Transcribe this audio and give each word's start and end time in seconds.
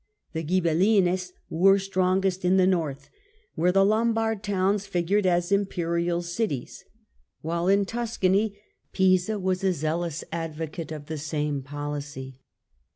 The 0.33 0.43
Ghibelhnes 0.43 1.31
were 1.47 1.77
strongest 1.77 2.43
in 2.43 2.57
the 2.57 2.65
North, 2.65 3.11
where 3.53 3.71
the 3.71 3.85
Lombard 3.85 4.41
towns 4.41 4.87
figured 4.87 5.27
as 5.27 5.51
Imperial 5.51 6.23
cities; 6.23 6.83
while 7.41 7.67
in 7.67 7.85
Tuscany, 7.85 8.57
Pisa 8.93 9.37
was 9.37 9.63
a 9.63 9.73
zealous 9.73 10.23
advocate 10.31 10.91
of 10.91 11.05
the 11.05 11.19
same 11.19 11.61
policy. 11.61 12.39